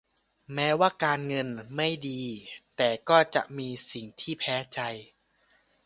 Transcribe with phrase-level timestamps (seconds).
[0.53, 2.21] แม้ว่าการเงินไม่ดี
[2.77, 4.79] แต่ก็จะมีสิ่งที่แพ้ใจ